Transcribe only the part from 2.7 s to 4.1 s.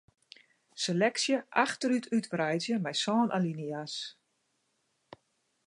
mei sân alinea's.